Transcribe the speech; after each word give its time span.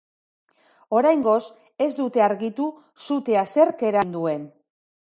Oraingoz 0.99 1.43
ez 1.89 1.91
dute 2.01 2.25
argitu 2.29 2.71
sutea 3.09 3.47
zerk 3.55 3.87
eragin 3.93 4.19
duen. 4.19 4.53